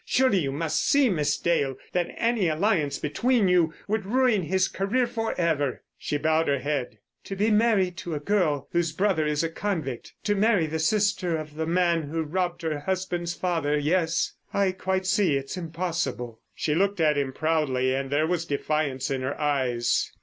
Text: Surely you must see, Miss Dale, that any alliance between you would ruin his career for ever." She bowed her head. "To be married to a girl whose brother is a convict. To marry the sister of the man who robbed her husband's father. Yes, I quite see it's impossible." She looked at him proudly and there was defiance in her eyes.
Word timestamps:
Surely 0.03 0.39
you 0.39 0.51
must 0.51 0.83
see, 0.83 1.11
Miss 1.11 1.37
Dale, 1.37 1.77
that 1.93 2.09
any 2.17 2.47
alliance 2.47 2.97
between 2.97 3.47
you 3.47 3.71
would 3.87 4.03
ruin 4.03 4.41
his 4.41 4.67
career 4.67 5.05
for 5.05 5.39
ever." 5.39 5.83
She 5.95 6.17
bowed 6.17 6.47
her 6.47 6.57
head. 6.57 6.97
"To 7.25 7.35
be 7.35 7.51
married 7.51 7.97
to 7.97 8.15
a 8.15 8.19
girl 8.19 8.67
whose 8.71 8.91
brother 8.93 9.27
is 9.27 9.43
a 9.43 9.49
convict. 9.49 10.15
To 10.23 10.33
marry 10.33 10.65
the 10.65 10.79
sister 10.79 11.37
of 11.37 11.53
the 11.53 11.67
man 11.67 12.09
who 12.09 12.23
robbed 12.23 12.63
her 12.63 12.79
husband's 12.79 13.35
father. 13.35 13.77
Yes, 13.77 14.31
I 14.51 14.71
quite 14.71 15.05
see 15.05 15.35
it's 15.37 15.55
impossible." 15.55 16.39
She 16.55 16.73
looked 16.73 16.99
at 16.99 17.15
him 17.15 17.31
proudly 17.31 17.93
and 17.93 18.09
there 18.09 18.25
was 18.25 18.45
defiance 18.45 19.11
in 19.11 19.21
her 19.21 19.39
eyes. 19.39 20.11